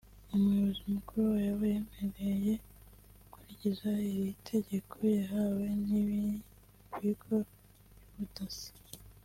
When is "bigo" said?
7.01-7.37